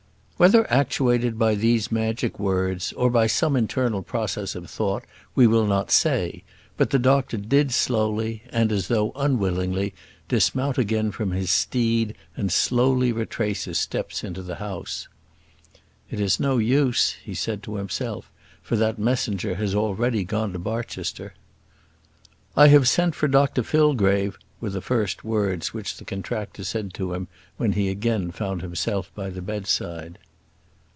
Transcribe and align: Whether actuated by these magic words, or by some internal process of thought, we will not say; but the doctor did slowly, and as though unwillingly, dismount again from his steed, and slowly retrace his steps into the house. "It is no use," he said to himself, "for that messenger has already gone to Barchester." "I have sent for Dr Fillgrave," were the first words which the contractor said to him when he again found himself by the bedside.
Whether 0.41 0.67
actuated 0.73 1.37
by 1.37 1.53
these 1.53 1.91
magic 1.91 2.39
words, 2.39 2.93
or 2.93 3.11
by 3.11 3.27
some 3.27 3.55
internal 3.55 4.01
process 4.01 4.55
of 4.55 4.71
thought, 4.71 5.03
we 5.35 5.45
will 5.45 5.67
not 5.67 5.91
say; 5.91 6.41
but 6.77 6.89
the 6.89 6.97
doctor 6.97 7.37
did 7.37 7.71
slowly, 7.71 8.41
and 8.49 8.71
as 8.71 8.87
though 8.87 9.11
unwillingly, 9.15 9.93
dismount 10.27 10.79
again 10.79 11.11
from 11.11 11.29
his 11.29 11.51
steed, 11.51 12.15
and 12.35 12.51
slowly 12.51 13.11
retrace 13.11 13.65
his 13.65 13.77
steps 13.77 14.23
into 14.23 14.41
the 14.41 14.55
house. 14.55 15.07
"It 16.09 16.19
is 16.19 16.39
no 16.39 16.57
use," 16.57 17.17
he 17.23 17.35
said 17.35 17.61
to 17.61 17.75
himself, 17.75 18.31
"for 18.63 18.75
that 18.77 18.97
messenger 18.97 19.53
has 19.57 19.75
already 19.75 20.23
gone 20.23 20.53
to 20.53 20.57
Barchester." 20.59 21.35
"I 22.57 22.69
have 22.69 22.87
sent 22.89 23.13
for 23.13 23.27
Dr 23.27 23.61
Fillgrave," 23.61 24.39
were 24.59 24.71
the 24.71 24.81
first 24.81 25.23
words 25.23 25.71
which 25.71 25.97
the 25.97 26.03
contractor 26.05 26.63
said 26.63 26.95
to 26.95 27.13
him 27.13 27.27
when 27.57 27.73
he 27.73 27.89
again 27.89 28.31
found 28.31 28.63
himself 28.63 29.11
by 29.13 29.29
the 29.29 29.43
bedside. 29.43 30.17